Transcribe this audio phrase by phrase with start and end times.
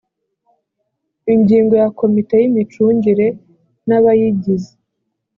[1.33, 3.27] ingingo ya komite y imicungire
[3.87, 4.71] n abayigize